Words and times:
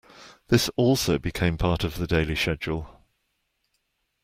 This 0.47 0.67
also 0.77 1.19
became 1.19 1.59
part 1.59 1.83
of 1.83 1.99
the 1.99 2.07
daily 2.07 2.35
schedule. 2.35 3.03